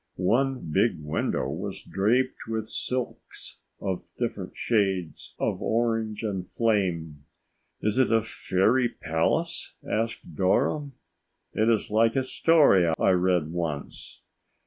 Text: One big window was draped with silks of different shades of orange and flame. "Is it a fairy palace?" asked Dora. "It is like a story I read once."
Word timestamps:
One 0.15 0.71
big 0.71 0.99
window 0.99 1.47
was 1.47 1.83
draped 1.83 2.47
with 2.47 2.67
silks 2.67 3.59
of 3.79 4.09
different 4.17 4.57
shades 4.57 5.35
of 5.37 5.61
orange 5.61 6.23
and 6.23 6.49
flame. 6.49 7.25
"Is 7.81 7.99
it 7.99 8.11
a 8.11 8.23
fairy 8.23 8.89
palace?" 8.89 9.75
asked 9.87 10.35
Dora. 10.35 10.89
"It 11.53 11.69
is 11.69 11.91
like 11.91 12.15
a 12.15 12.23
story 12.23 12.87
I 12.97 13.11
read 13.11 13.51
once." 13.51 14.23